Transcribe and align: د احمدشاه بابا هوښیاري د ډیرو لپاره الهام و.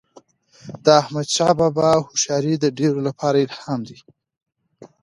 د 0.83 0.85
احمدشاه 1.01 1.53
بابا 1.59 1.89
هوښیاري 2.05 2.55
د 2.59 2.65
ډیرو 2.77 2.99
لپاره 3.07 3.37
الهام 3.45 3.81
و. 3.85 3.91